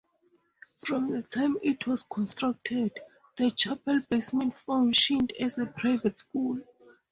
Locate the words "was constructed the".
1.85-3.51